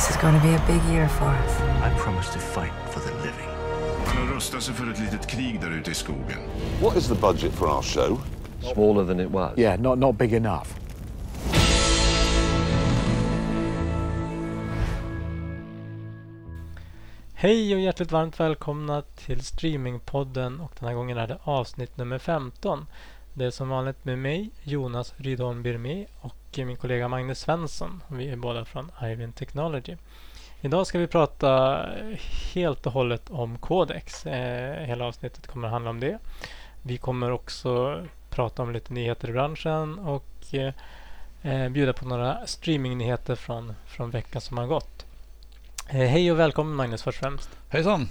[0.00, 1.60] This is going to be a big year for us.
[1.60, 3.48] I promise to fight for the living.
[4.06, 6.38] Han har rustat sig för ett litet krig där ute i skogen.
[6.82, 8.20] What is the budget for our show?
[8.74, 9.58] Smaller than it was.
[9.58, 10.68] Yeah, not, not big enough.
[17.34, 22.18] Hej och hjärtligt varmt välkomna till Streamingpodden och den här gången är det avsnitt nummer
[22.18, 22.86] 15.
[23.34, 28.02] Det är som vanligt med mig, Jonas Rydholm Birmé och min kollega Magnus Svensson.
[28.08, 29.96] Vi är båda från Ivan Technology.
[30.60, 31.82] Idag ska vi prata
[32.54, 34.26] helt och hållet om Codex.
[34.26, 36.18] Eh, hela avsnittet kommer att handla om det.
[36.82, 40.54] Vi kommer också prata om lite nyheter i branschen och
[41.42, 45.06] eh, bjuda på några streamingnyheter från, från veckan som har gått.
[45.88, 47.50] Eh, hej och välkommen Magnus först och främst.
[47.68, 48.08] Hejsan!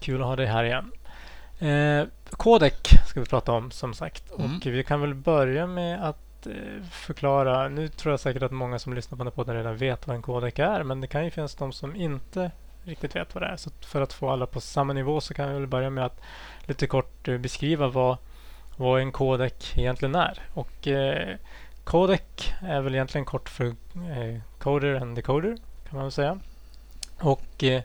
[0.00, 0.92] Kul att ha dig här igen.
[1.58, 2.74] Eh, Codec
[3.06, 4.32] ska vi prata om som sagt.
[4.38, 4.56] Mm.
[4.56, 7.68] Och vi kan väl börja med att Eh, förklara.
[7.68, 10.16] Nu tror jag säkert att många som lyssnar på den här podden redan vet vad
[10.16, 10.82] en codec är.
[10.82, 12.50] Men det kan ju finnas de som inte
[12.84, 13.56] riktigt vet vad det är.
[13.56, 16.20] Så för att få alla på samma nivå så kan vi väl börja med att
[16.60, 18.16] lite kort eh, beskriva vad,
[18.76, 20.38] vad en codec egentligen är.
[20.54, 21.36] Och eh,
[21.84, 25.56] codec är väl egentligen kort för eh, coder and decoder
[25.88, 26.38] kan man väl säga.
[27.20, 27.82] Och eh,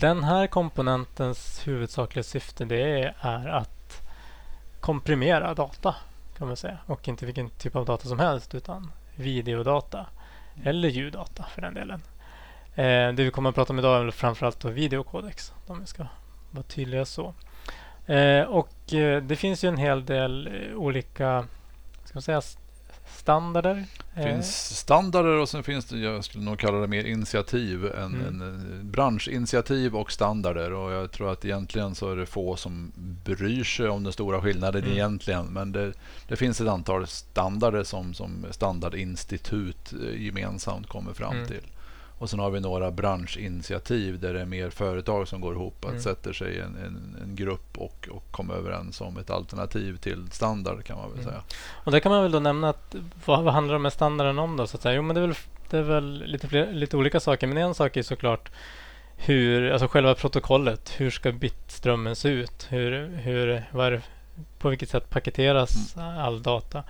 [0.00, 4.02] den här komponentens huvudsakliga syfte det är att
[4.80, 5.94] komprimera data
[6.38, 6.78] kan man säga.
[6.86, 10.06] Och inte vilken typ av data som helst utan videodata
[10.64, 12.02] eller ljuddata för den delen.
[12.74, 16.06] Eh, det vi kommer att prata om idag är väl framförallt videokodex om vi ska
[16.50, 17.34] vara tydliga så.
[18.06, 21.46] Eh, och eh, det finns ju en hel del eh, olika
[22.04, 22.42] ska man säga,
[23.16, 23.84] standarder.
[24.14, 27.84] Det finns standarder och sen finns det, jag skulle nog kalla det mer initiativ.
[27.86, 28.26] En, Mm.
[28.26, 30.72] en, en branschinitiativ och standarder.
[30.72, 32.92] Och jag tror att egentligen så är det få som
[33.24, 34.92] bryr sig om den stora skillnaden Mm.
[34.94, 35.46] egentligen.
[35.46, 35.92] Men det,
[36.28, 41.46] det finns ett antal standarder som, som standardinstitut eh, gemensamt kommer fram Mm.
[41.46, 41.62] till.
[42.18, 45.84] Och sen har vi några branschinitiativ där det är mer företag som går ihop.
[45.84, 46.02] Att Mm.
[46.02, 50.84] sätter sig en, en, en grupp och, och kommer överens om ett alternativ till standard
[50.84, 51.30] kan man väl Mm.
[51.30, 51.42] säga.
[51.84, 52.94] Och där kan man väl då nämna att
[53.24, 54.66] vad, vad handlar de här standarden om då?
[54.66, 54.94] Så att säga?
[54.94, 55.36] Jo, men det är väl,
[55.70, 57.46] det är väl lite, fler, lite olika saker.
[57.46, 58.50] Men en sak är såklart
[59.16, 60.92] hur, alltså själva protokollet.
[60.96, 62.66] Hur ska bitströmmen se ut?
[62.68, 64.02] Hur, hur, det,
[64.58, 66.82] på vilket sätt paketeras all data?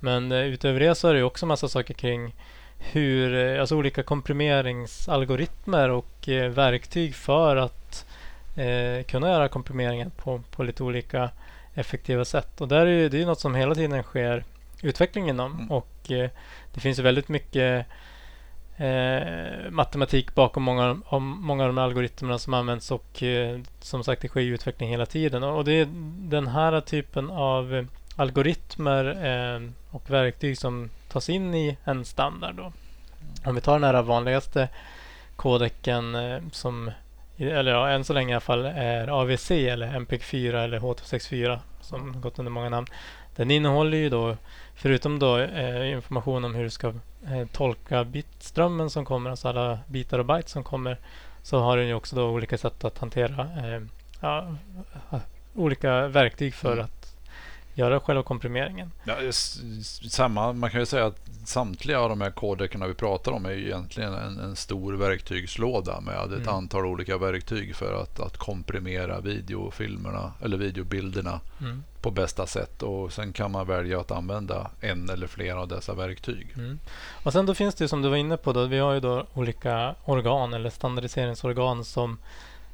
[0.00, 2.34] Men eh, utöver det så är det också massa saker kring
[2.82, 8.06] hur, eh, alltså olika komprimeringsalgoritmer och eh, verktyg för att
[8.56, 11.30] eh, kunna göra komprimeringen på, på lite olika
[11.74, 12.60] effektiva sätt.
[12.60, 14.44] Och där är ju, det är ju något som hela tiden sker
[14.82, 15.52] utveckling inom.
[15.52, 15.70] Mm.
[15.70, 16.30] Och eh,
[16.74, 17.86] det finns ju väldigt mycket
[18.76, 24.04] eh, matematik bakom många, om många av de här algoritmerna som används och eh, som
[24.04, 25.42] sagt det sker utveckling hela tiden.
[25.42, 25.88] Och det är
[26.18, 27.84] den här typen av eh,
[28.16, 32.54] algoritmer och verktyg som tas in i en standard.
[32.54, 32.72] Då.
[33.44, 34.68] Om vi tar den här vanligaste
[35.36, 36.90] kodeken eh, som
[37.36, 42.20] eller ja, än så länge i alla fall är AVC eller MPEG-4 eller H264 som
[42.20, 42.86] gått under många namn.
[43.36, 44.36] Den innehåller ju då,
[44.74, 46.88] förutom då eh, information om hur du ska
[47.26, 50.96] eh, tolka bitströmmen som kommer, alltså alla bitar och bytes som kommer,
[51.42, 53.82] så har den ju också då olika sätt att hantera eh,
[54.20, 54.46] ja,
[55.54, 56.84] olika verktyg för Mm.
[56.84, 57.01] att
[57.74, 58.90] göra själva komprimeringen.
[59.04, 59.16] Ja,
[60.10, 63.50] samma, man kan ju säga att samtliga av de här kodekerna vi pratar om är
[63.50, 66.48] ju egentligen en, en stor verktygslåda med ett Mm.
[66.54, 71.84] antal olika verktyg för att, att komprimera videofilmerna eller videobilderna Mm.
[72.02, 72.82] på bästa sätt.
[72.82, 76.46] Och sen kan man välja att använda en eller flera av dessa verktyg.
[76.56, 76.78] Mm.
[77.22, 79.26] Och sen då finns det som du var inne på då, vi har ju då
[79.34, 82.18] olika organ eller standardiseringsorgan som,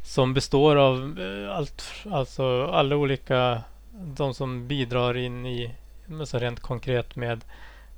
[0.04, 3.62] som består av eh, allt, alltså alla olika,
[4.00, 5.74] de som bidrar in i,
[6.10, 7.44] alltså rent konkret med,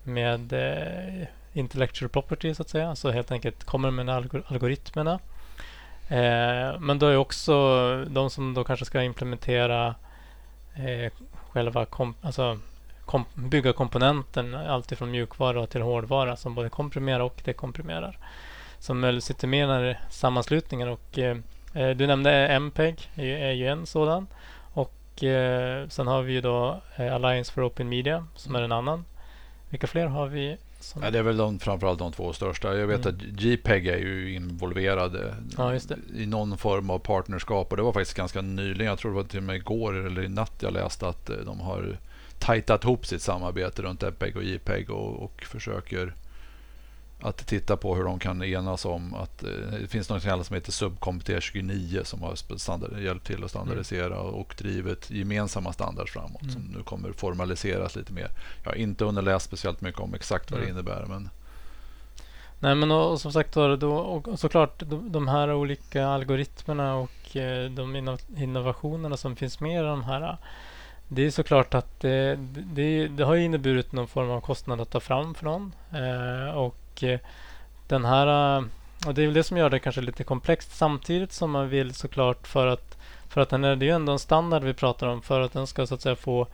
[0.02, 5.18] med eh, intellectual property så att säga, alltså helt enkelt kommer med algor- algoritmerna.
[6.08, 7.54] Eh, men då är också
[8.04, 9.94] de som då kanske ska implementera
[10.74, 11.12] eh,
[11.50, 12.58] själva kom, alltså
[13.04, 18.18] kom, bygga komponenten alltifrån mjukvara till hårdvara som både komprimerar och dekomprimerar.
[18.78, 21.36] Som sitter med i den här sammanslutningen och eh,
[21.74, 24.26] eh du nämnde MPEG är ju, är ju en sådan
[25.20, 28.72] och eh, sen har vi ju då eh, Alliance for Open Media som är en
[28.72, 29.04] annan.
[29.70, 30.56] Vilka fler har vi?
[30.80, 32.76] Som, Ja, det är väl de, framförallt de två största.
[32.76, 33.16] Jag vet Mm.
[33.16, 35.96] att JPEG är ju involverade Ja, just det.
[36.14, 37.70] i någon form av partnerskap.
[37.70, 40.22] Och det var faktiskt ganska nyligen, jag tror det var till och med igår eller
[40.22, 41.96] i natt jag läste att eh, de har
[42.38, 46.14] tajtat ihop sitt samarbete runt EPEG och JPEG och, och försöker
[47.22, 49.48] att titta på hur de kan enas om att eh,
[49.80, 54.54] det finns något som heter Subcompt 29 som har standard, hjälpt till att standardisera och
[54.58, 56.52] drivit gemensamma standards framåt Mm.
[56.54, 58.28] som nu kommer formaliseras lite mer.
[58.64, 60.76] Jag har inte hunnit läsa speciellt mycket om exakt vad det Mm.
[60.76, 61.30] innebär men
[62.62, 66.06] Nej men och, och som sagt då, då och, och såklart de, de här olika
[66.06, 70.36] algoritmerna och eh, de inno- innovationerna som finns med i de här.
[71.08, 72.36] Det är såklart att det,
[72.74, 75.72] det, det har inneburit någon form av kostnad att ta fram för någon.
[75.92, 77.20] Eh, och eh,
[77.88, 78.64] den här eh,
[79.06, 81.94] och det är väl det som gör det kanske lite komplext samtidigt som man vill
[81.94, 82.96] såklart för att
[83.28, 85.52] för att den är, det är ju ändå en standard vi pratar om för att
[85.52, 86.46] den ska så att säga få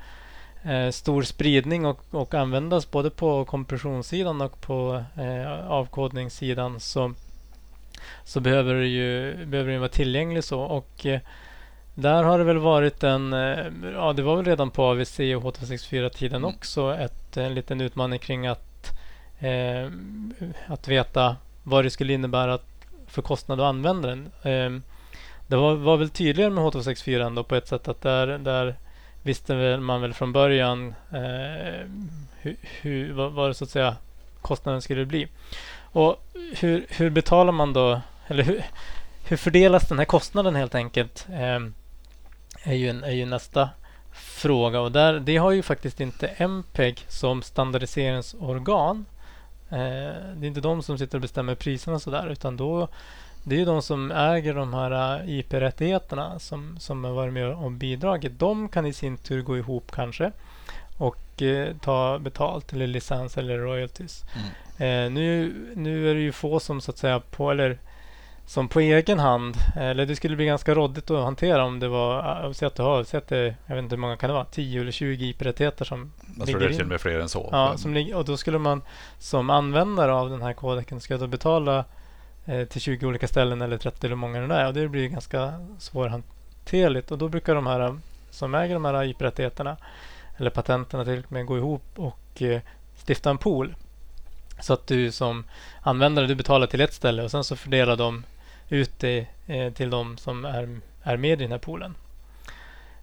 [0.62, 7.12] eh, stor spridning och, och användas både på kompressionssidan och på eh, avkodningssidan så,
[8.24, 10.60] så behöver, det ju, behöver den vara tillgänglig så.
[10.60, 11.20] Och eh,
[11.94, 15.42] där har det väl varit en, eh, ja det var väl redan på AVC och
[15.42, 16.54] H264-tiden Mm.
[16.54, 18.65] också ett, en liten utmaning kring att,
[19.38, 19.90] eh,
[20.66, 22.58] att veta vad det skulle innebära
[23.06, 24.30] för kostnad att använda den.
[24.42, 24.80] Eh,
[25.46, 28.76] det var, var väl tydligare med H264 ändå på ett sätt att där, där
[29.22, 31.86] visste man väl från början eh,
[32.40, 33.96] hur, hur, vad, vad så att säga
[34.42, 35.28] kostnaden skulle bli.
[35.78, 36.24] Och
[36.56, 38.64] hur, hur betalar man då, eller hur,
[39.24, 41.26] hur fördelas den här kostnaden helt enkelt?
[41.30, 41.60] Eh,
[42.62, 43.70] är, ju en, är ju nästa
[44.12, 49.04] fråga och där, det har ju faktiskt inte MPEG som standardiseringsorgan.
[49.70, 52.88] Eh, det är inte de som sitter och bestämmer priserna sådär utan då
[53.48, 57.48] det är ju de som äger de här eh, IP-rättigheterna som, som har varit med
[57.48, 58.38] och bidragit.
[58.38, 60.32] De kan i sin tur gå ihop kanske
[60.98, 64.24] och eh, ta betalt eller licens eller royalties.
[64.78, 67.78] Eh, nu, nu är det ju få som så att säga på eller
[68.46, 72.52] som på egen hand, eller det skulle bli ganska råddigt att hantera om det var,
[72.52, 74.44] säg att du har, säg att det, jag vet inte hur många kan det vara,
[74.44, 77.48] 10 eller 20 IP-rättigheter som Jag tror det är till och med fler än så.
[77.52, 78.82] Ja, som ligger, och då skulle man
[79.18, 81.84] som användare av den här kodeken ska då betala
[82.44, 84.66] eh, till 20 olika ställen eller 30 eller många det är.
[84.66, 87.10] Och det blir ganska svårhanterligt.
[87.10, 87.98] Och då brukar de här
[88.30, 89.76] som äger de här IP-rättigheterna
[90.36, 92.60] eller patenterna till och med gå ihop och eh,
[93.06, 93.74] stifta en pool.
[94.60, 95.44] Så att du som
[95.82, 98.24] användare du betalar till ett ställe och sen så fördelar de
[98.68, 101.94] ut det eh, till de som är, är med i den här poolen.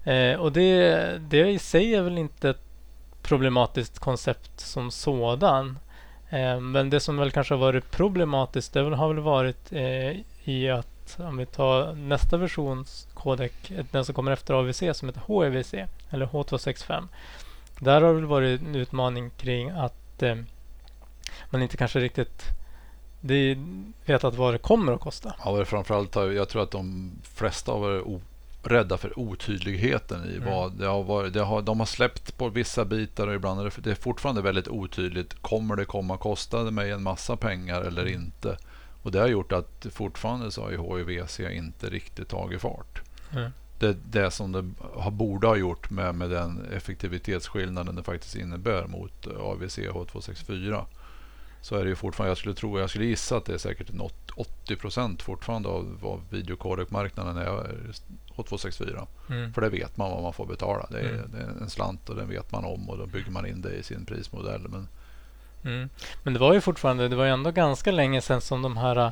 [0.04, 2.62] Eh, och det, det i sig är väl inte ett
[3.22, 5.80] problematiskt koncept som sådan.
[6.30, 10.70] Eh, men det som väl kanske har varit problematiskt det har väl varit eh, i
[10.70, 15.74] att om vi tar nästa versions kodek, den som kommer efter AVC som heter HEVC
[16.10, 17.08] eller H265.
[17.80, 20.36] Där har det väl varit en utmaning kring att eh,
[21.50, 22.44] man inte kanske riktigt
[23.26, 23.58] det
[24.06, 25.34] vetat vad det kommer att kosta.
[25.46, 28.22] Ja, framförallt har jag tror att de flesta har varit
[28.64, 30.50] rädda för otydligheten i Mm.
[30.54, 31.34] vad det har varit.
[31.34, 34.42] Det har, de har släppt på vissa bitar och ibland är det, det är fortfarande
[34.42, 35.42] väldigt otydligt.
[35.42, 38.14] Kommer det komma kosta mig en massa pengar eller Mm.
[38.14, 38.58] inte?
[39.04, 40.78] Och det har gjort att fortfarande så har ju
[41.14, 43.02] HIVC inte riktigt tagit fart.
[43.34, 43.52] Mm.
[43.80, 48.88] Det, det som det har, borde ha gjort med, med den effektivitetsskillnaden det faktiskt innebär
[48.88, 50.86] mot AVC H264
[51.64, 53.90] så är det ju fortfarande, jag skulle tro, jag skulle gissa att det är säkert
[53.90, 57.76] en åt- 80 procent fortfarande av, av videokodekmarknaden är
[58.36, 59.08] H264.
[59.30, 59.54] Mm.
[59.54, 60.88] För det vet man vad man får betala.
[60.92, 61.32] Det är, Mm.
[61.32, 63.72] det är en slant och den vet man om och då bygger man in det
[63.76, 64.62] i sin prismodell.
[64.68, 64.88] Men
[65.66, 65.90] Mm.
[66.24, 69.12] Men det var ju fortfarande, det var ju ändå ganska länge sedan som de här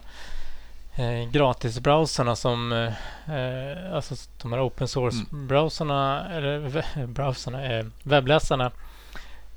[0.96, 8.72] eh, gratisbrowsarna som, eh, alltså de här open source-browsarna, eller we- browsarna, eh, webbläsarna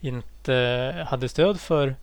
[0.00, 1.94] inte hade stöd för,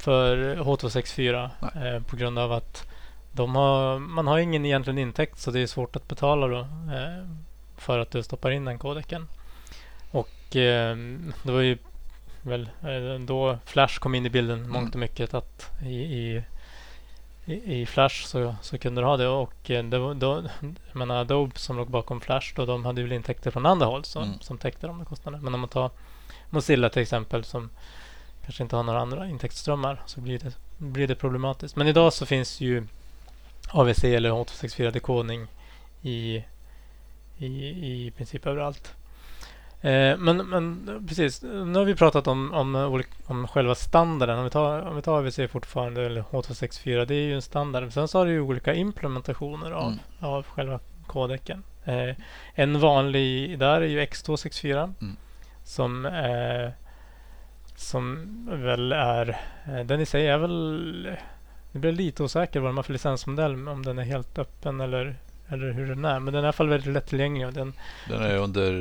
[0.00, 2.88] för H264 eh, på grund av att
[3.32, 7.26] de har, man har ingen egentligen intäkt så det är svårt att betala då eh,
[7.76, 9.28] för att du stoppar in den kodeken.
[10.10, 10.96] Och eh,
[11.42, 11.78] det var ju
[12.42, 12.68] väl
[13.26, 16.42] då Flash kom in i bilden mångt och mycket att i, i,
[17.46, 21.58] i, Flash så, så kunde du ha det och det var då, jag menar Adobe
[21.58, 24.40] som låg bakom Flash då de hade väl intäkter från andra håll som, Mm.
[24.40, 25.42] som täckte de kostnaderna.
[25.44, 25.90] Men om man tar
[26.50, 27.70] Mozilla till exempel som
[28.50, 31.76] kanske inte har några andra intäktsströmmar så blir det, blir det problematiskt.
[31.76, 32.86] Men idag så finns ju
[33.70, 35.46] AVC eller H264-dekodning
[36.02, 36.44] i,
[37.38, 37.46] i,
[38.06, 38.94] i princip överallt.
[39.80, 44.38] Eh, men, men precis, nu har vi pratat om, om, om själva standarden.
[44.38, 47.92] Om vi, tar, om vi tar AVC fortfarande eller H264, det är ju en standard.
[47.92, 49.98] Sen så har du ju olika implementationer av, Mm.
[50.20, 51.62] av själva kodeken.
[51.84, 52.14] Eh,
[52.54, 55.16] en vanlig där är ju X264 Mm.
[55.64, 56.70] som eh,
[57.80, 58.26] som
[58.62, 59.28] väl är
[59.68, 61.16] eh, den i sig är väl
[61.72, 65.14] jag blir lite osäker vad de har för licensmodell om den är helt öppen eller
[65.52, 66.20] eller hur den är.
[66.20, 67.54] Men den är i alla fall väldigt lättillgänglig.
[67.54, 67.72] Den,
[68.08, 68.72] den är under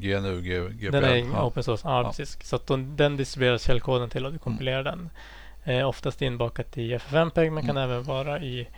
[0.00, 0.40] GNU,
[0.72, 0.92] GPL.
[0.92, 1.44] den är Ja.
[1.46, 1.88] open source.
[1.88, 2.08] Ja, Ja.
[2.08, 2.38] precis.
[2.42, 5.10] Så att de, den distribueras källkoden till och du kompilerar den.
[5.64, 8.68] Eh, oftast inbakat i FFmpeg men kan även vara i,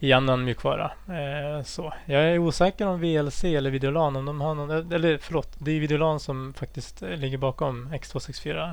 [0.00, 0.92] i annan mjukvara.
[1.08, 1.94] Eh, så.
[2.04, 5.80] Jag är osäker om VLC eller Videolan om de har någon, eller förlåt, det är
[5.80, 8.72] Videolan som faktiskt eh, ligger bakom X264.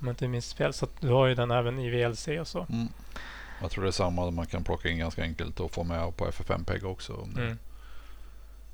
[0.00, 0.72] Om jag inte minns fel.
[0.72, 2.66] Så du har ju den även i VLC och så.
[2.70, 2.88] Mm.
[3.60, 6.28] Jag tror det är samma man kan plocka in ganska enkelt och få med på
[6.28, 7.28] FFmpeg också.
[7.36, 7.58] Mm.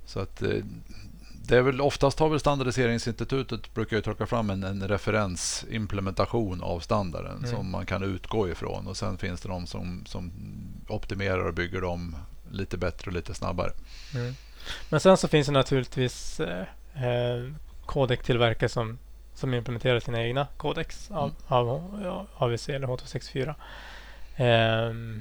[0.05, 0.49] Så att eh,
[1.51, 6.81] det är väl oftast har väl standardiseringsinstitutet brukar ju plocka fram en, en referensimplementation av
[6.81, 7.51] standarden Mm.
[7.51, 10.33] som man kan utgå ifrån och sen finns det de som, som
[10.89, 12.17] optimerar och bygger dem
[12.51, 13.73] lite bättre och lite snabbare.
[14.15, 14.35] Mm.
[14.91, 17.53] Men sen så finns det naturligtvis eh, eh,
[17.87, 18.99] kodektillverkare som,
[19.35, 23.55] som implementerar sina egna kodex av, av ja, AVC eller H264.
[24.37, 25.21] Ehm,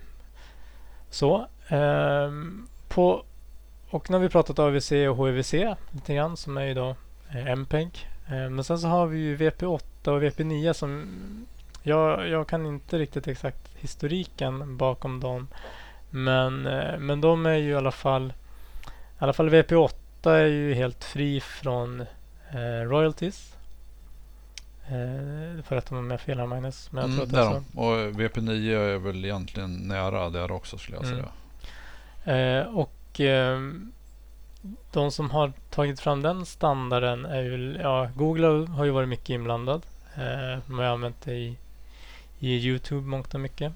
[1.09, 1.48] så.
[1.67, 3.24] ehm, på,
[3.89, 5.53] och nu har vi pratat AVC och HEVC
[5.91, 6.96] lite grann som är ju då
[7.29, 8.08] eh, MPEG.
[8.27, 11.08] Eh, men sen så har vi ju VP8 och VP9 som
[11.84, 15.48] jag, jag kan inte riktigt exakt historiken bakom dem.
[16.10, 18.34] Men, eh, men de är ju i alla fall
[18.86, 22.01] i alla fall VP8 är ju helt fri från
[22.51, 23.53] eh, royalties.
[24.88, 26.91] Eh, för att de är fel här Magnus.
[26.91, 28.12] Men jag tror Mm, att det är de.
[28.13, 31.25] Och VP9 är väl egentligen nära där också skulle jag Mm.
[32.25, 32.60] säga.
[32.62, 33.91] Eh, och ehm,
[34.91, 39.09] de som har tagit fram den standarden är ju, ja, Google har- har ju varit
[39.09, 39.85] mycket inblandad.
[40.15, 41.57] Eh, de har använt det i,
[42.39, 43.73] i Youtube mångt och mycket.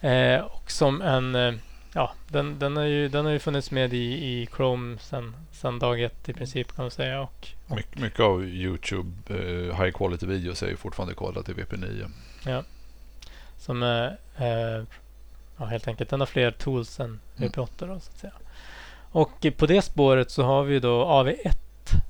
[0.00, 1.54] Eh, och som en, eh,
[1.92, 5.78] ja, den, den, är ju, den har ju funnits med i, i Chrome sedan sen
[5.78, 7.20] dag ett i princip kan man säga.
[7.20, 11.54] Och, och, My, mycket av Youtube eh, high quality videos är ju fortfarande kodat till
[11.54, 12.10] VP9.
[13.58, 14.84] som är eh,
[15.56, 17.50] ja, helt enkelt den har fler tools än Mm.
[17.50, 18.32] VP8 då, så att säga.
[19.10, 21.56] Och eh, på det spåret så har vi då AV1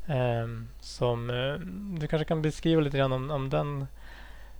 [0.07, 1.55] ehm, som eh,
[2.01, 3.87] du kanske kan beskriva lite grann om, om den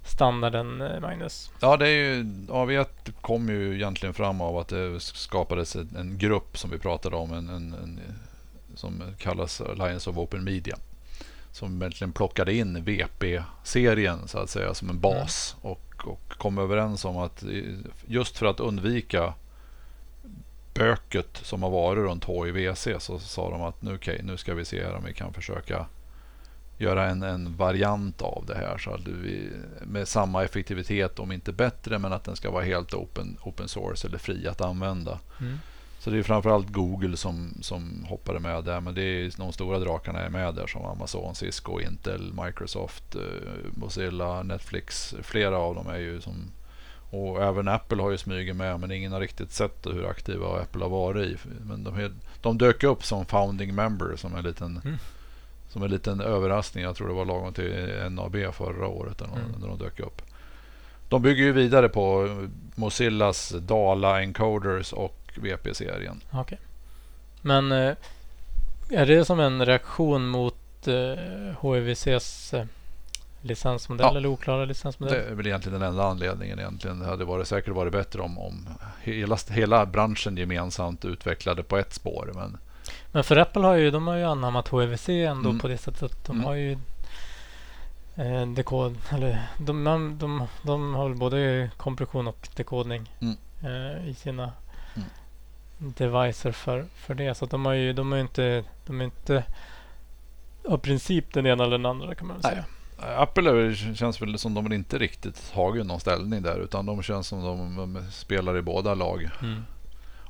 [0.05, 1.51] standarden eh, Magnus.
[1.61, 2.87] Ja, det är ju, AV1
[3.21, 7.33] kom ju egentligen fram av att det skapades en, en grupp som vi pratade om,
[7.33, 8.01] en, en, en,
[8.75, 10.77] som kallas Alliance of Open Media.
[11.57, 17.05] Som egentligen plockade in VP-serien så att säga som en bas och, och kom överens
[17.05, 19.35] om att i- just för att undvika
[20.75, 24.65] böket som har varit runt HIVC så sa de att nu, okej, nu ska vi
[24.65, 25.87] se om vi kan försöka
[26.79, 29.51] göra en, en variant av det här så att vi,
[29.83, 34.09] med samma effektivitet om inte bättre men att den ska vara helt open, open source
[34.09, 35.19] eller fri att använda.
[35.41, 35.59] Mm.
[35.99, 39.79] Så det är framförallt Google som, som hoppade med där men det är de stora
[39.79, 43.21] drakarna är med där som Amazon, Cisco, Intel, Microsoft, eh,
[43.75, 45.15] Mozilla, Netflix.
[45.23, 46.35] Flera av dem är ju som
[47.11, 50.83] och även Apple har ju smugit med men ingen har riktigt sett hur aktiva Apple
[50.85, 51.37] har varit i.
[51.65, 52.13] Men de, är,
[52.43, 54.97] de dök upp som founding member som en liten Mm.
[55.69, 56.85] som en liten överraskning.
[56.85, 59.61] Jag tror det var lagom till NAB förra året när de, Mm.
[59.61, 60.23] när de dök upp.
[61.09, 62.29] De bygger ju vidare på
[62.75, 66.21] Mozillas Dala Encoders och VP-serien.
[66.31, 66.59] Okej.
[67.43, 67.95] Men eh,
[68.91, 72.65] är det som en reaktion mot eh, HEVCs eh,
[73.41, 74.17] licensmodell Ja.
[74.17, 75.15] eller oklara licensmodell?
[75.15, 76.59] Det är väl egentligen den enda anledningen.
[76.59, 76.99] Egentligen.
[76.99, 78.69] Det hade varit, säkert varit bättre om, om
[79.03, 82.31] hela, hela branschen gemensamt utvecklade på ett spår.
[82.35, 82.59] Men
[83.13, 85.59] Men för Apple har ju, de har ju anammat HEVC ändå Mm.
[85.61, 86.45] på det sättet att de Mm.
[86.47, 86.73] har ju
[88.17, 93.37] eh, dekod, eller de, de, de, de har både kompression och dekodning Mm.
[93.65, 94.53] eh, i sina.
[95.79, 97.35] Devicer för, för det.
[97.35, 99.45] Så de har ju, de är inte, de är inte
[100.69, 102.53] av princip den ena eller den andra kan man väl Nej.
[102.53, 102.65] säga.
[103.17, 106.59] Apple är, känns väl som de inte riktigt tagit någon ställning där.
[106.59, 109.29] Utan de känns som de, de spelar i båda lag.
[109.43, 109.63] Mm.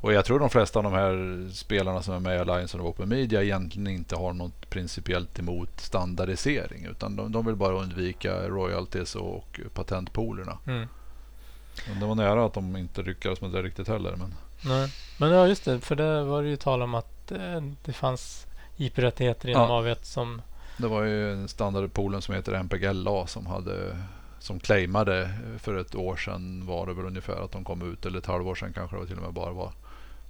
[0.00, 2.84] Och jag tror de flesta av de här spelarna som är med i Alliance of
[2.84, 6.84] Open Media egentligen inte har något principiellt emot standardisering.
[6.84, 10.58] Utan de, de vill bara undvika royalties och, och patentpoolerna.
[10.66, 10.88] Mm.
[11.88, 14.16] Men det var nära att de inte lyckades med det riktigt heller.
[14.16, 14.34] Men
[14.64, 14.92] Nej.
[15.18, 15.80] Men ja, just det.
[15.80, 18.46] För det var det ju tal om att eh, det fanns
[18.76, 19.82] IP-rättigheter inom Ja.
[19.82, 20.42] AV1 som
[20.78, 23.96] det var ju en standardpoolen som heter MPGLA som hade
[24.38, 28.18] som claimade för ett år sedan var det väl ungefär att de kom ut eller
[28.18, 29.72] ett halvår sedan kanske det var till och med bara var.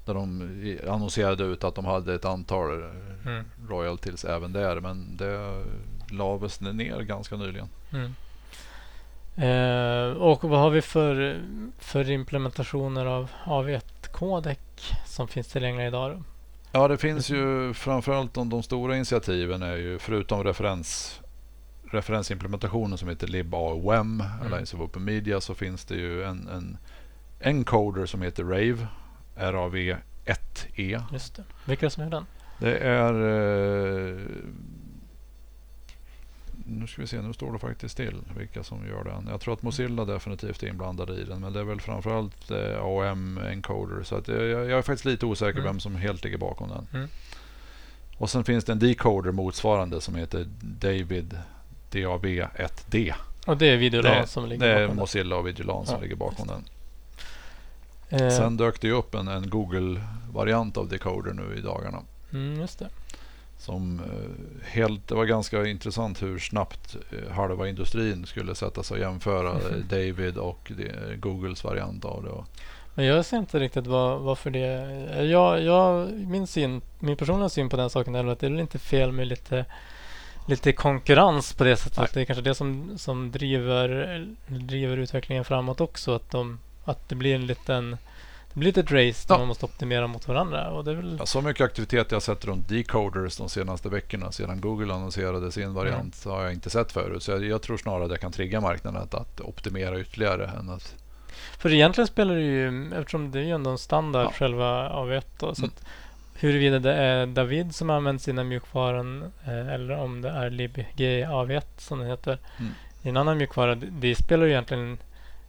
[0.04, 2.90] Där de annonserade ut att de hade ett antal eh,
[3.26, 3.44] Mm.
[3.68, 5.64] royalties även där men det
[6.10, 7.68] lades ner ganska nyligen.
[7.92, 8.14] Mm.
[9.36, 11.42] Eh, och vad har vi för,
[11.78, 16.10] för implementationer av AV1-kodek som finns tillgängliga idag?
[16.10, 16.22] Då?
[16.72, 21.20] Ja det finns ju framförallt de, de stora initiativen är ju förutom referens
[21.90, 26.78] referensimplementationen som heter libaom, Alliance of Open Media, så finns det ju en, en
[27.40, 28.86] encoder som heter RAVE,
[29.36, 31.02] RAV1E.
[31.12, 31.44] Just det.
[31.64, 32.26] Vilka som är den?
[32.58, 33.12] Det är...
[33.12, 34.20] Eh,
[36.66, 39.26] nu ska vi se, nu står det faktiskt still vilka som gör den.
[39.30, 42.78] Jag tror att Mozilla definitivt är inblandade i den, men det är väl framförallt eh,
[42.80, 44.02] AOM Encoder.
[44.02, 45.64] Så att jag, jag jag är faktiskt lite osäker Mm.
[45.72, 46.86] vem som helt ligger bakom den.
[46.94, 47.08] Mm.
[48.18, 51.38] Och sen finns det en decoder motsvarande som heter David
[51.90, 53.12] DAV1D.
[53.46, 56.00] Och det är Videolan Det, som det ligger är bakom Mozilla och Vigilan som Ja,
[56.00, 56.64] ligger bakom den.
[58.08, 58.24] det.
[58.24, 62.02] Eh, Sen dök det upp en, en Google-variant av Decoder nu i dagarna.
[62.32, 62.88] mm, just det.
[63.58, 68.94] Som eh, helt, det var ganska intressant hur snabbt eh, halva industrin skulle sätta sig
[68.94, 72.60] och jämföra eh, David och det, Googles variant av det.
[72.94, 75.24] Men jag ser inte riktigt vad, varför det...
[75.24, 78.60] Jag, jag, min, syn, min personliga syn på den saken är att det är väl
[78.60, 79.64] inte fel med lite,
[80.46, 81.98] lite konkurrens på det sättet.
[81.98, 82.08] Nej.
[82.14, 86.14] Det är kanske det som, som driver, driver utvecklingen framåt också.
[86.14, 87.96] Att, de, att det blir en liten...
[88.56, 89.38] Det blir ett race där Ja.
[89.38, 90.70] man måste optimera mot varandra.
[90.70, 94.60] Och det väl, ja, så mycket aktivitet jag sett runt Decoders de senaste veckorna sedan
[94.60, 97.22] Google annonserade sin variant så har jag inte sett förut.
[97.22, 100.94] Så jag, jag tror snarare det kan trigga marknaden att, att optimera ytterligare än att
[101.58, 104.32] För egentligen spelar det ju, eftersom det är ju ändå en standard Ja.
[104.32, 105.70] själva AV1 då, så Mm.
[105.76, 105.86] att
[106.40, 110.86] huruvida det är David som använder sina mjukvaran eh, eller om det är libg
[111.28, 112.72] AV1 som det heter Mm.
[113.02, 114.98] i en annan mjukvara, det, det spelar ju egentligen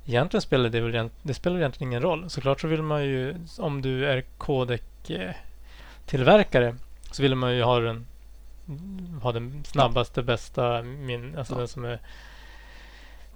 [0.07, 2.29] Egentligen spelar det väl det spelar egentligen ingen roll.
[2.29, 6.75] Såklart så vill man ju, om du är codec-tillverkare,
[7.11, 8.05] så vill man ju ha den,
[9.21, 11.57] ha den snabbaste, bästa, min, alltså Ja.
[11.59, 11.99] den som är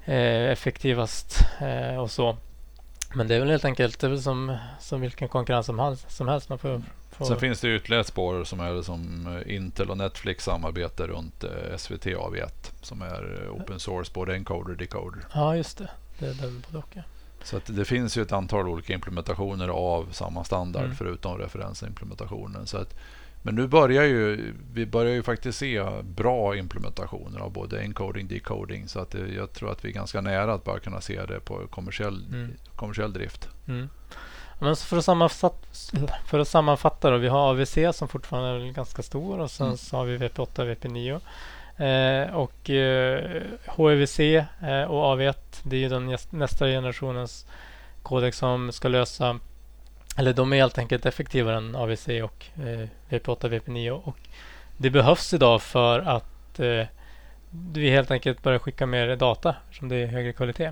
[0.05, 2.37] eh, effektivast eh, och så.
[3.13, 6.11] Men det är väl helt enkelt det är väl som, som vilken konkurrens som helst.
[6.11, 6.49] Som helst.
[6.49, 9.97] Man får, får, Sen finns det ytterligare ett spår som är som eh, Intel och
[9.97, 15.21] Netflix samarbete runt eh, SVT AV1 som är eh, open source, både encoder och decoder.
[15.33, 15.89] Ja, just det.
[16.21, 16.89] Det är den både och.
[16.93, 17.01] ja.
[17.43, 20.95] Så att det finns ju ett antal olika implementationer av samma standard Mm.
[20.95, 22.67] förutom referensimplementationen.
[22.67, 22.95] Så att,
[23.41, 28.31] men nu börjar ju, vi börjar ju faktiskt se bra implementationer av både encoding och
[28.33, 28.87] decoding.
[28.87, 31.39] Så att det, jag tror att vi är ganska nära att bara kunna se det
[31.39, 32.51] på kommersiell, Mm.
[32.75, 33.49] kommersiell drift.
[33.67, 33.89] Mm.
[34.59, 35.67] Men för, att sammanfatta,
[36.27, 37.17] för att sammanfatta då.
[37.17, 39.77] Vi har AVC som fortfarande är ganska stor och sen Mm.
[39.77, 41.19] så har vi VP8 och VP9.
[41.77, 47.45] Eh, och eh, HEVC eh, och AV1 det är ju den nästa generationens
[48.03, 49.39] kodex som ska lösa
[50.17, 54.17] eller de är helt enkelt effektivare än AVC och eh, VP8 och VP9 och
[54.77, 56.85] det behövs idag för att eh,
[57.73, 60.71] vi helt enkelt börjar skicka mer data som det är högre kvalitet.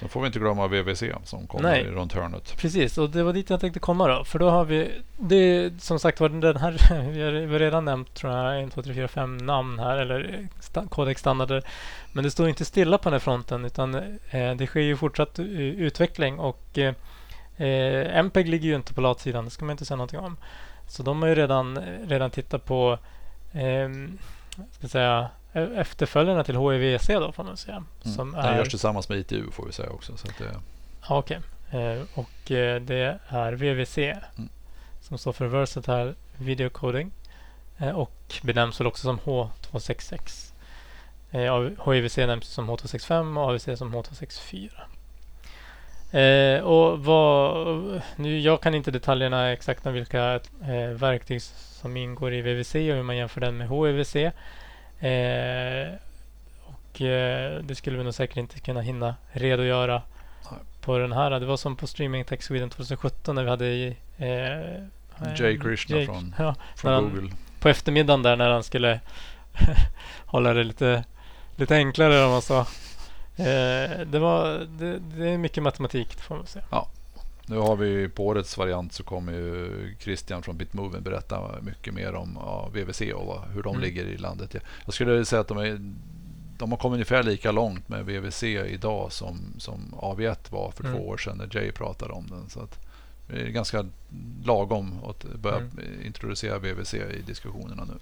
[0.00, 1.84] Sen får vi inte glömma VVC som kommer Nej.
[1.84, 2.56] runt hörnet.
[2.56, 4.24] Precis, och det var dit jag tänkte komma då.
[4.24, 8.14] För då har vi, det är som sagt var den här, vi har, redan nämnt
[8.14, 11.62] tror jag 1, 2, 3, 4, 5 namn här eller sta, kodexstandarder.
[12.12, 13.94] Men det står inte stilla på den här fronten utan
[14.30, 16.94] eh, det sker ju fortsatt utveckling och eh,
[17.56, 20.36] eh, MPEG ligger ju inte på latsidan, det ska man inte säga någonting om.
[20.88, 22.98] Så de har ju redan, redan tittat på
[23.52, 23.88] eh,
[24.70, 27.76] ska säga, efterföljarna till HIVC då får man säga.
[27.76, 28.16] Mm.
[28.16, 30.16] Som Den är, görs tillsammans med ITU får vi säga också.
[30.16, 30.44] Så det,
[31.08, 31.40] Ja, Okej.
[31.70, 34.48] Eh, och eh, det är VVC Mm.
[35.00, 37.10] som står för Versatile Video Coding
[37.78, 40.52] eh, och benämns väl också som H266.
[41.30, 44.70] Eh, av- HIVC nämns som H265 och AVC som H264.
[46.12, 52.34] Eh, och vad, nu, jag kan inte detaljerna exakt om vilka eh, verktyg som ingår
[52.34, 54.16] i VVC och hur man jämför den med HIVC.
[55.00, 55.94] Eh,
[56.64, 60.02] och eh, det skulle vi nog säkert inte kunna hinna redogöra
[60.50, 60.60] Nej.
[60.80, 61.30] på den här.
[61.30, 63.66] Det var som på Streaming Tech Sweden 2017 när vi hade
[64.18, 67.30] eh, Jay Krishna Jake- från- ja, från han- Google.
[67.60, 69.00] på eftermiddagen där när han skulle
[70.26, 71.04] hålla det lite,
[71.56, 72.60] lite enklare om man sa.
[73.36, 76.64] Eh, det, var, det, det är mycket matematik får man säga.
[77.46, 82.14] Nu har vi på årets variant så kommer ju Christian från Bitmoven berätta mycket mer
[82.14, 83.82] om ja, VVC och vad, hur de Mm.
[83.82, 84.54] ligger i landet.
[84.54, 85.78] Jag, jag skulle säga att de, är,
[86.58, 90.96] de har kommit ungefär lika långt med VVC idag som, som AV1 var för Mm.
[90.96, 92.48] två år sedan när Jay pratade om den.
[92.48, 92.86] Så att
[93.28, 93.86] det är ganska
[94.44, 95.70] lagom att börja Mm.
[96.04, 97.94] introducera VVC i diskussionerna nu.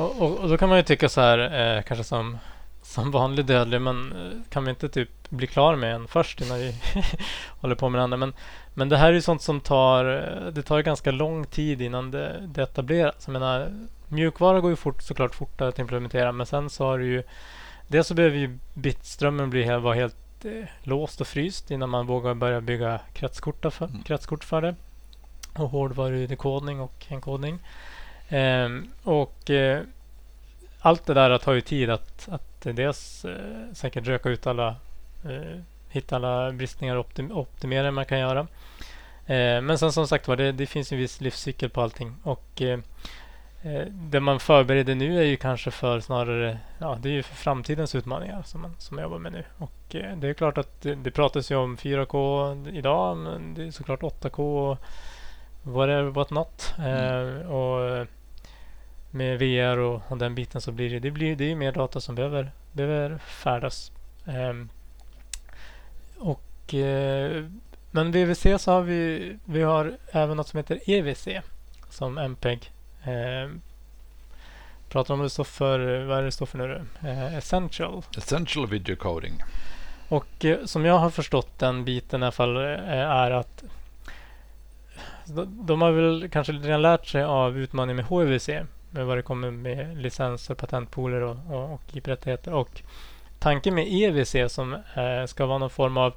[0.00, 1.38] Och, och, och då kan man ju tycka så här,
[1.76, 2.38] eh, kanske som,
[2.82, 6.58] som vanlig dödlig, men eh, kan vi inte typ bli klar med en först innan
[6.58, 6.74] vi
[7.60, 8.16] håller på med den andra?
[8.16, 8.32] Men,
[8.74, 12.10] men det här är ju sånt som tar, eh, det tar ganska lång tid innan
[12.10, 13.14] det, det etableras.
[13.26, 13.72] Jag menar,
[14.08, 17.22] mjukvara går ju fort, såklart fortare att implementera, men sen så har du ju,
[17.88, 22.34] dels så behöver ju bitströmmen bli, vara helt eh, låst och fryst innan man vågar
[22.34, 24.02] börja bygga kretskort för, Mm.
[24.02, 24.74] kretskort för det.
[25.54, 27.58] Och hårdvarudekodning och enkodning.
[28.28, 29.82] Ehm, och eh,
[30.80, 34.76] allt det där tar ju tid att, att dels eh, säkert röka ut alla,
[35.24, 38.40] eh, hitta alla bristningar och optim, optimera det man kan göra.
[39.26, 42.14] Eh, men sen som sagt var, det, det finns en viss livscykel på allting.
[42.22, 42.78] Och eh,
[43.62, 47.34] eh, det man förbereder nu är ju kanske för snarare, ja det är ju för
[47.34, 49.44] framtidens utmaningar som man, som man jobbar med nu.
[49.58, 53.64] Och eh, det är klart att det, det pratas ju om 4K idag, men det
[53.64, 54.78] är såklart 8K och
[55.62, 56.74] whatever what not.
[56.78, 58.06] Eh, och eh,
[59.14, 62.00] med VR och, och den biten så blir det, det, blir, det är mer data
[62.00, 63.92] som behöver, behöver färdas
[64.26, 64.68] Ehm,
[66.18, 67.44] och, eh,
[67.90, 71.28] men VVC så har vi, vi har även något som heter EVC
[71.90, 72.72] som MPEG
[73.04, 73.50] eh,
[74.88, 78.02] pratar om det står för, vad är det står för nu eh, Essential.
[78.16, 79.34] Essential Video Coding.
[80.08, 83.64] Och eh, som jag har förstått den biten i alla fall är att
[85.24, 88.48] de, de har väl kanske redan lärt sig av utmaningen med HVC
[88.92, 92.52] med vad det kommer med licenser, patentpooler och, och, och IP-rättigheter.
[92.52, 92.82] Och
[93.38, 96.14] tanken med EVC som eh, ska vara någon form av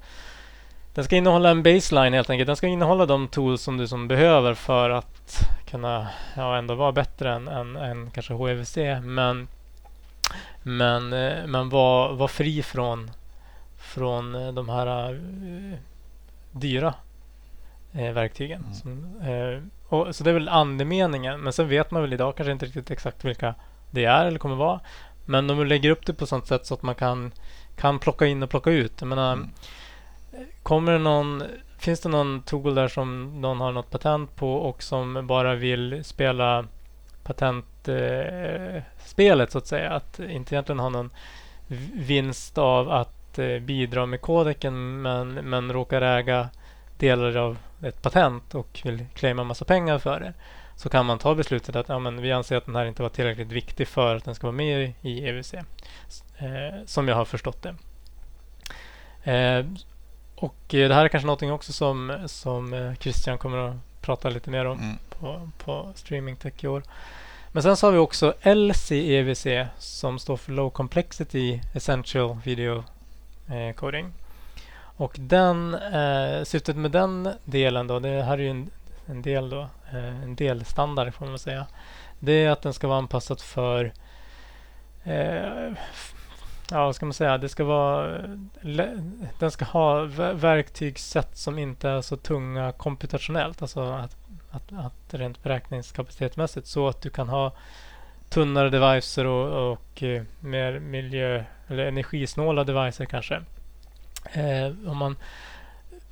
[0.95, 2.47] den ska innehålla en baseline helt enkelt.
[2.47, 6.91] Den ska innehålla de tools som du som behöver för att kunna ja, ändå vara
[6.91, 8.77] bättre än, än, än kanske HEVC.
[9.03, 9.47] Men,
[10.63, 13.11] men, eh, men vara var fri från,
[13.77, 15.77] från eh, de här eh,
[16.51, 16.93] dyra
[17.99, 18.61] uh, verktygen.
[18.61, 18.73] Mm.
[18.73, 21.41] Som, uh, och, så det är väl andemeningen.
[21.41, 23.55] Men sen vet man väl idag kanske inte riktigt exakt vilka
[23.91, 24.79] det är eller kommer vara.
[25.25, 27.31] Men de lägger upp det på sånt sätt så att man kan,
[27.75, 28.93] kan plocka in och plocka ut.
[28.99, 29.49] Jag menar, mm.
[30.63, 31.43] Kommer det någon,
[31.79, 36.03] finns det någon tool där som någon har något patent på och som bara vill
[36.03, 36.65] spela
[37.23, 39.91] patentspelet eh, så att säga?
[39.91, 41.09] Att inte egentligen ha någon
[41.93, 46.49] vinst av att eh, bidra med kodeken men, men råkar äga
[46.97, 50.33] delar av ett patent och vill claima massa pengar för det
[50.75, 53.09] så kan man ta beslutet att ja, men vi anser att den här inte var
[53.09, 55.53] tillräckligt viktig för att den ska vara med i EVC.
[55.53, 55.63] Eh,
[56.85, 57.75] som jag har förstått det.
[59.31, 59.65] Eh,
[60.35, 64.49] och det här är kanske någonting också som, som eh, Christian kommer att prata lite
[64.49, 64.97] mer om mm.
[65.09, 66.83] på, på Streaming Tech i år.
[67.51, 72.83] Men sen så har vi också LCEVC som står för Low Complexity Essential Video
[73.47, 74.13] eh, Coding.
[74.97, 78.69] Och den, eh, syftet med den delen då, det här är ju en,
[79.05, 81.65] en del då, eh, en delstandard får man säga.
[82.19, 83.93] Det är att den ska vara anpassad för
[85.03, 85.73] eh,
[86.71, 87.37] ja, vad ska man säga?
[87.37, 88.15] Det ska vara...
[88.15, 88.89] Eh,
[89.39, 90.03] den ska ha
[90.33, 93.61] verktygssätt som inte är så tunga komputationellt.
[93.61, 94.17] Alltså att,
[94.51, 96.67] att, att rent beräkningskapacitetmässigt.
[96.67, 97.51] Så att du kan ha
[98.29, 103.41] tunnare devices och, och eh, mer miljö eller energisnåla devices kanske.
[104.33, 105.15] Eh, om man,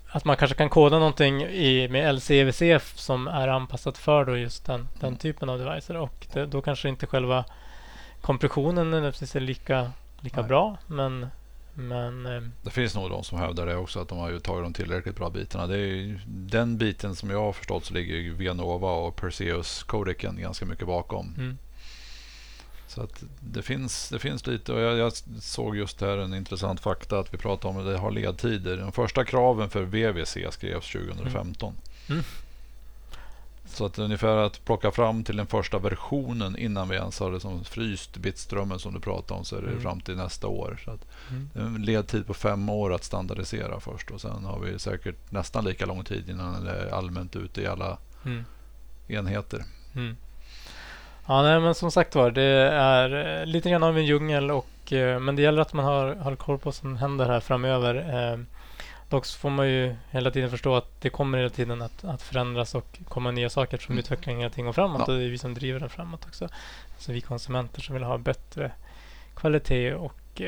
[0.08, 2.62] att man kanske kan koda någonting i, med LCVC
[2.96, 5.18] som är anpassat för då just den, den mm.
[5.18, 5.90] typen av devices.
[5.90, 7.46] Och det, då kanske inte själva
[8.22, 9.92] kompressionen är lika
[10.24, 10.48] lika Nej.
[10.48, 10.78] bra.
[10.88, 11.28] Men,
[11.74, 14.74] men, eh, det finns nog de som hävdar det också, att de har tagit de
[14.74, 15.68] tillräckligt bra bitarna.
[15.68, 20.66] Det är den biten som jag har förstått så ligger Vianova och Perseus Codecen ganska
[20.66, 21.36] mycket bakom.
[21.38, 21.58] Mm.
[22.94, 26.80] Så att det finns, det finns lite och jag, jag, såg just här en intressant
[26.80, 28.78] fakta att vi pratar om att det har ledtider.
[28.78, 31.74] De första kraven för VVC skrevs 2015.
[32.08, 32.20] Mm.
[32.20, 32.24] Mm.
[33.66, 37.40] Så att ungefär att plocka fram till den första versionen innan vi ens har det
[37.40, 39.82] som fryst bitströmmen som du pratade om så är det mm.
[39.82, 40.82] fram till nästa år.
[40.86, 41.50] Så att mm.
[41.56, 45.86] En ledtid på fem år att standardisera först och sen har vi säkert nästan lika
[45.86, 48.44] lång tid innan det är allmänt ute i alla mm.
[49.08, 49.64] enheter.
[51.28, 54.94] Ja, nej, men som sagt var, det är eh, lite grann av en djungel och,
[54.94, 57.96] eh, men det gäller att man har, har koll på vad som händer här framöver.
[57.96, 58.40] Eh,
[59.10, 62.76] Dock får man ju hela tiden förstå att det kommer hela tiden att, att förändras
[62.76, 64.00] och komma nya saker som mm.
[64.00, 65.04] utvecklingen hela tiden går framåt.
[65.08, 65.14] Ja.
[65.14, 66.48] Och det är vi som driver den framåt också.
[66.98, 68.72] Så vi konsumenter som vill ha bättre
[69.36, 70.42] kvalitet och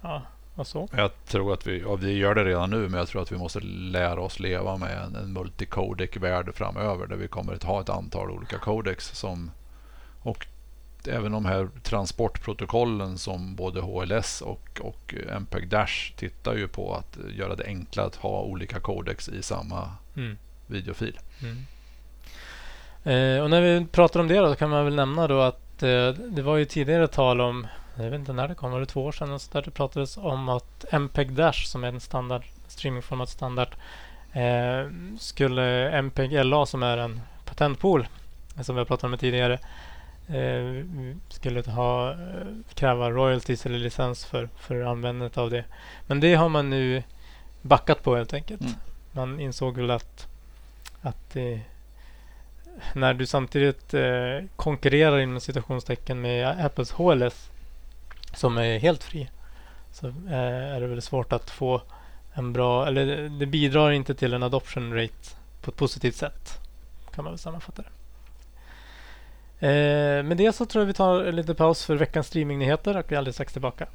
[0.00, 0.22] ja,
[0.54, 0.88] och så.
[0.96, 3.38] Jag tror att vi, och vi gör det redan nu, men jag tror att vi
[3.38, 7.88] måste lära oss leva med en, en multicodec-värld framöver där vi kommer att ha ett
[7.88, 9.50] antal olika codecs som
[10.22, 10.46] och
[11.08, 17.18] även de här transportprotokollen som både HLS och, och MPEG Dash tittar ju på att
[17.36, 20.38] göra det enklare att ha olika codex i samma mm.
[20.66, 21.18] videofil.
[21.42, 21.66] Mm.
[23.04, 26.08] Eh, och när vi pratar om det då kan man väl nämna då att eh,
[26.08, 29.04] det var ju tidigare tal om, jag vet inte när det kom, var det två
[29.04, 29.38] år sedan?
[29.38, 33.68] Så där det pratades om att MPEG Dash som är en standard streamingformat standard
[34.32, 38.06] eh, skulle MPEG LA som är en patentpool
[38.62, 39.58] som vi har pratat om tidigare
[40.34, 40.84] eh,
[41.28, 42.16] skulle ha, eh,
[42.74, 45.64] kräva royalties eller licens för, för användandet av det.
[46.06, 47.02] Men det har man nu
[47.62, 48.60] backat på helt enkelt.
[48.60, 48.74] Mm.
[49.12, 50.26] Man insåg väl att,
[51.02, 51.58] att eh,
[52.94, 57.50] när du samtidigt eh, konkurrerar inom citationstecken med Apples HLS
[58.34, 59.28] som är helt fri
[59.92, 61.82] så eh, är det väl svårt att få
[62.32, 66.58] en bra, eller det bidrar inte till en adoption rate på ett positivt sätt
[67.14, 67.88] kan man väl sammanfatta det.
[69.60, 73.04] Eh, med det så tror jag vi tar en liten paus för veckans streamingnyheter och
[73.08, 73.86] vi är alldeles strax tillbaka.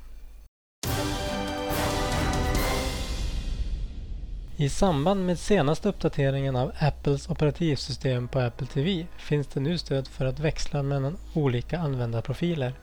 [4.58, 10.08] I samband med senaste uppdateringen av Apples operativsystem på Apple TV finns det nu stöd
[10.08, 12.74] för att växla mellan olika användarprofiler.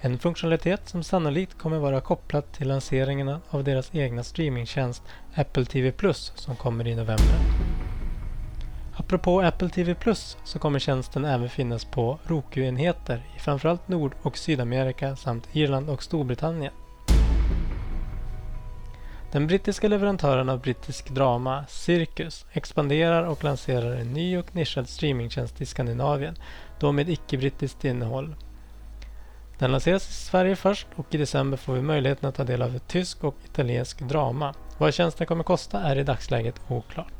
[0.00, 5.02] En funktionalitet som sannolikt kommer vara kopplad till lanseringen av deras egna streamingtjänst
[5.34, 7.87] Apple TV Plus som kommer i november.
[8.98, 14.38] Apropå Apple TV Plus så kommer tjänsten även finnas på Roku-enheter i framförallt Nord och
[14.38, 16.72] Sydamerika samt Irland och Storbritannien.
[19.32, 25.60] Den brittiska leverantören av brittisk drama, Cirkus expanderar och lanserar en ny och nischad streamingtjänst
[25.60, 26.36] i Skandinavien,
[26.80, 28.34] då med icke-brittiskt innehåll.
[29.58, 32.76] Den lanseras i Sverige först och i december får vi möjligheten att ta del av
[32.76, 34.54] ett tysk och italiensk drama.
[34.78, 37.17] Vad tjänsten kommer kosta är i dagsläget oklart.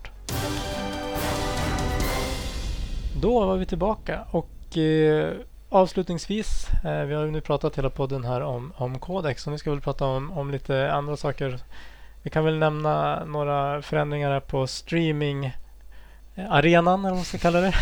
[3.20, 5.32] Då var vi tillbaka och eh,
[5.68, 9.58] avslutningsvis, eh, vi har ju nu pratat hela podden här om, om Codex och nu
[9.58, 11.58] ska vi prata om, om lite andra saker.
[12.22, 17.74] Vi kan väl nämna några förändringar här på streamingarenan eller vad man ska kalla det.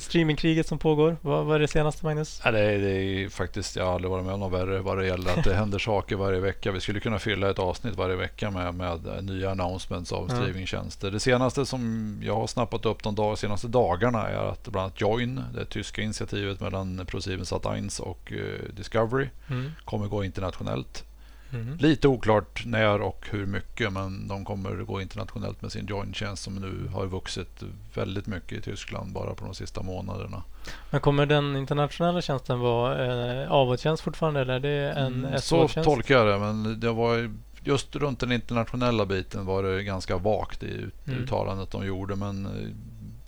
[0.00, 1.16] streamingkriget som pågår.
[1.22, 2.40] Vad, vad är det senaste Magnus?
[2.44, 4.98] Ja, det, är, det är faktiskt, jag har aldrig varit med om något värre vad
[4.98, 6.72] det gäller att det händer saker varje vecka.
[6.72, 10.36] Vi skulle kunna fylla ett avsnitt varje vecka med, med nya announcements av Mm.
[10.36, 11.10] streamingtjänster.
[11.10, 15.00] Det senaste som jag har snappat upp de dag, senaste dagarna är att bland annat
[15.00, 19.70] Join, det tyska initiativet mellan ProSieben Sat1 och eh, Discovery, Mm.
[19.84, 21.04] kommer gå internationellt.
[21.52, 21.76] Mm.
[21.76, 26.54] Lite oklart när och hur mycket, men de kommer gå internationellt med sin Join-tjänst som
[26.54, 27.62] nu har vuxit
[27.94, 30.42] väldigt mycket i Tyskland bara på de sista månaderna.
[30.90, 35.68] Men kommer den internationella tjänsten vara eh, avåtjänst fortfarande eller är det en Mm, Så
[35.68, 37.30] tolkar jag det, men det var
[37.64, 41.18] just runt den internationella biten var det ganska vagt i ut, Mm.
[41.22, 42.16] uttalandet de gjorde.
[42.16, 42.68] Men eh,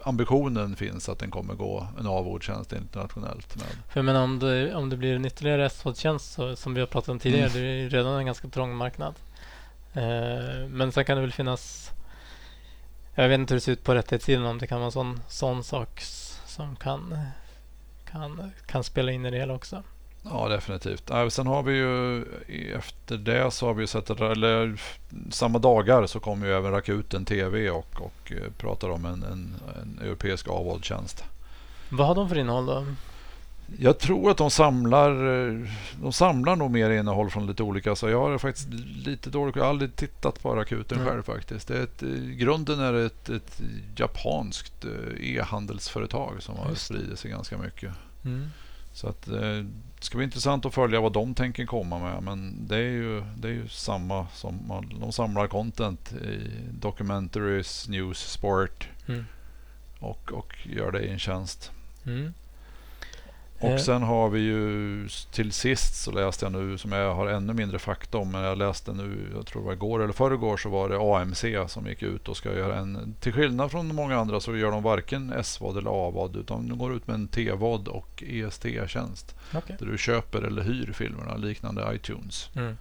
[0.05, 3.57] ambitionen finns att den kommer gå en avordstjänst internationellt.
[3.57, 3.67] Med.
[3.89, 7.09] För menar om det, om det blir en ytterligare SO-tjänst så, som vi har pratat
[7.09, 7.63] om tidigare, Mm.
[7.63, 9.15] det är ju redan en ganska trång marknad.
[9.93, 11.91] Eh, men sen kan det väl finnas,
[13.15, 15.21] jag vet inte hur det ser ut på rättighetssidan, om det kan vara en sån,
[15.29, 16.01] sån sak
[16.47, 17.19] som kan,
[18.11, 19.83] kan, kan spela in i det hela också.
[20.31, 21.11] Ja, definitivt.
[21.31, 22.23] Sen har vi ju
[22.77, 24.81] efter det så har vi sett eller,
[25.31, 29.55] samma dagar så kommer ju även Rakuten TV och, och eh, pratar om en, en,
[29.83, 31.25] en europeisk avvåldstjänst.
[31.89, 32.87] Vad har de för innehåll då?
[33.79, 35.69] Jag tror att de samlar, eh,
[36.03, 37.97] de samlar nog mer innehåll från lite olika.
[37.97, 38.69] Så jag har faktiskt
[39.07, 41.11] lite dåligt, jag har aldrig tittat på Rakuten Mm.
[41.11, 41.69] själv faktiskt.
[41.69, 43.61] Det är ett, I grunden är det ett, ett
[43.97, 47.93] japanskt eh, e-handelsföretag som har Just spridit sig ganska mycket.
[48.25, 48.51] Mm.
[48.95, 49.65] Så att, eh,
[49.99, 52.23] det ska bli intressant att följa vad de tänker komma med.
[52.23, 57.89] Men det är ju, det är ju samma som man, de samlar content i documentaries,
[57.89, 59.25] news, sport Mm.
[60.01, 61.71] och, och gör det i en tjänst.
[62.07, 62.35] Mm.
[63.73, 67.53] Och sen har vi ju till sist så läste jag nu som jag har ännu
[67.53, 68.31] mindre fakta om.
[68.31, 71.73] Men jag läste nu, jag tror det var igår eller förrgår så var det AMC
[71.73, 73.15] som gick ut och ska göra en.
[73.21, 76.95] Till skillnad från många andra så gör de varken SVOD eller AVOD utan de går
[76.97, 79.35] ut med en TVOD och EST-tjänst.
[79.55, 79.77] Okej.
[79.79, 82.51] Där du köper eller hyr filmerna liknande iTunes.
[82.57, 82.77] Mm.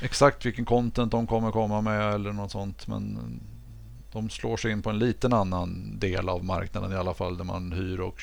[0.00, 2.86] Exakt vilken content de kommer komma med eller något sånt.
[2.86, 3.18] Men
[4.12, 7.44] de slår sig in på en liten annan del av marknaden i alla fall där
[7.44, 8.20] man hyr och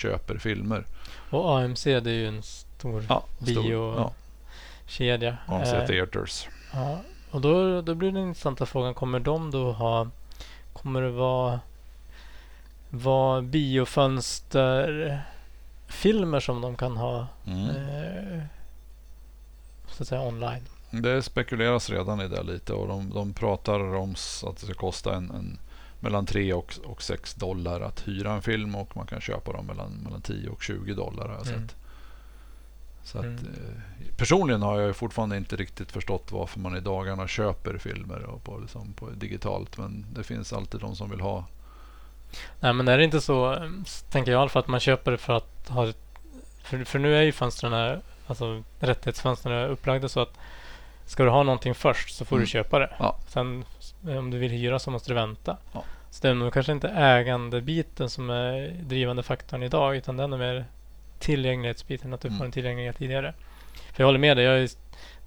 [0.00, 0.86] köper filmer.
[1.30, 4.10] Och AMC det är ju en stor Ja, Bio-
[4.86, 5.36] kedja.
[5.48, 6.48] Ja, AMC Eh, Theaters.
[6.72, 6.98] Ja,
[7.30, 10.08] och då, då blir den intressanta frågan, kommer de då ha,
[10.72, 11.60] kommer det vara,
[12.90, 17.68] vara biofönsterfilmer som de kan ha Mm.
[17.68, 18.42] eh,
[19.88, 20.62] så att säga online?
[20.90, 24.14] Det spekuleras redan i det lite och de, de pratar om
[24.46, 25.58] att det ska kosta en, en
[26.00, 29.66] mellan 3 och, och 6 dollar att hyra en film och man kan köpa dem
[29.66, 31.68] mellan, mellan 10 och 20 dollar har jag Mm.
[31.68, 31.76] sett.
[33.04, 33.36] Så att, Mm.
[33.44, 38.44] eh, personligen har jag fortfarande inte riktigt förstått varför man i dagarna köper filmer och
[38.44, 39.78] på, liksom, på digitalt.
[39.78, 41.44] Men det finns alltid de som vill ha.
[42.60, 43.68] Nej men är det inte så,
[44.10, 45.92] tänker jag i alla fall, att man köper det för att ha
[46.62, 50.32] för, för nu är ju fönstren här, alltså rättighetsfönstren är upplagda så att
[51.06, 52.44] ska du ha någonting först så får Mm.
[52.44, 52.96] du köpa det.
[52.98, 53.16] Ja.
[53.28, 53.64] Sen
[54.04, 55.56] om du vill hyra så måste du vänta.
[55.72, 55.84] Ja.
[56.10, 60.38] Så det är nog kanske inte ägandebiten som är drivande faktorn idag utan den är
[60.38, 60.64] mer
[61.18, 62.38] tillgänglighetsbiten, att du Mm.
[62.38, 63.34] får en tillgänglighet tidigare.
[63.92, 64.68] För jag håller med dig, jag är,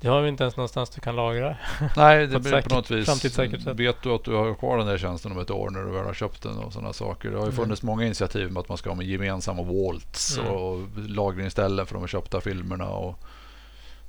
[0.02, 1.58] det har vi inte ens någonstans du kan lagra.
[1.98, 3.38] Nej, det blir säkert- på något vis.
[3.66, 6.06] Vet du att du har kvar den där tjänsten om ett år när du väl
[6.06, 7.30] har köpt den och sådana saker.
[7.30, 7.64] Det har ju Mm.
[7.64, 10.52] funnits många initiativ med att man ska ha med gemensamma vaults Mm.
[10.52, 12.88] och lagringsställen för de köpta filmerna.
[12.90, 13.20] Och,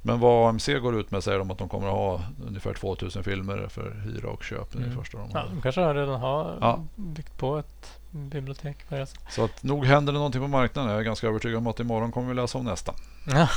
[0.06, 3.24] men vad AMC går ut med säger de att de kommer att ha ungefär 2000
[3.24, 4.72] filmer för hyra och köp.
[4.72, 4.96] Det Mm.
[4.96, 6.80] första de Ja, de kanske redan har Ja.
[6.96, 9.06] byggt på ett bibliotek på.
[9.30, 10.90] Så att nog händer det någonting på marknaden.
[10.90, 12.94] Jag är ganska övertygad om att imorgon kommer vi läsa om nästa.
[13.26, 13.48] Ja,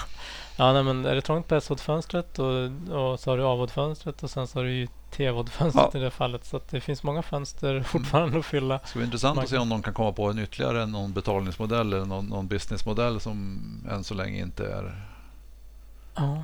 [0.57, 2.63] ja nej, men är det trångt på SOD-fönstret och,
[3.11, 6.45] och så har du AVOD-fönstret och sen så har du ju TVOD-fönstret i det fallet.
[6.45, 8.77] Så att det finns många fönster fortfarande att fylla.
[8.77, 11.93] Det ska bli intressant att se om de kan komma på en ytterligare någon betalningsmodell
[11.93, 13.59] eller någon, någon businessmodell som
[13.91, 15.03] än så länge inte är
[16.17, 16.43] Ja.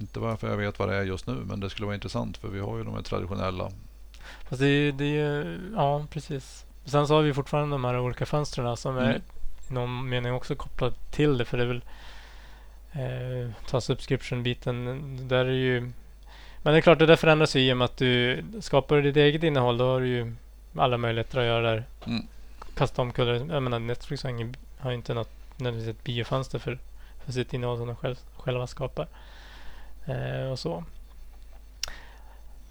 [0.00, 2.48] Inte varför jag vet vad det är just nu, men det skulle vara intressant för
[2.48, 3.70] vi har ju de här traditionella.
[4.48, 6.64] Fast det är det är ja precis.
[6.84, 9.22] Sen så har vi fortfarande de här olika fönstren som är Mm.
[9.70, 11.44] i någon mening också kopplat till det.
[11.44, 11.82] För det är väl
[12.92, 15.28] eh, ta subscription-biten.
[15.28, 15.80] Där är ju,
[16.62, 19.16] men det är klart det där förändras ju i och med att du skapar ditt
[19.16, 19.78] eget innehåll.
[19.78, 20.34] Då har du ju
[20.76, 21.84] alla möjligheter att göra där.
[22.06, 22.26] Mm.
[22.74, 23.34] Kasta om kuller.
[23.54, 26.78] Jag menar Netflix har, ingen, har inte något nödvändigtvis ett biofönster för,
[27.28, 29.08] för sitt innehåll som de själv, själva skapar.
[30.06, 30.84] Eh, och så.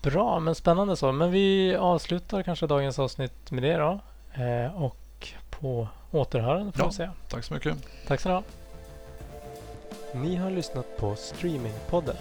[0.02, 1.12] Bra, men spännande så.
[1.12, 4.00] Men vi avslutar kanske dagens avsnitt med det då.
[4.44, 6.86] Eh, och på återhörande får Ja.
[6.86, 7.14] jag säga.
[7.30, 7.78] Tack så mycket.
[8.08, 8.44] Tack så du ha.
[10.14, 12.16] Ni har lyssnat på Streamingpodden.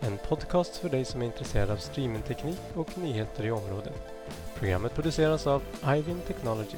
[0.00, 3.94] En podcast för dig som är intresserad av streamingteknik och nyheter i området.
[4.58, 6.76] Programmet produceras av Ivin Technology,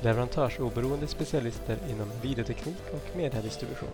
[0.00, 3.88] leverantörsoberoende specialister inom videoteknik och mediedistribution.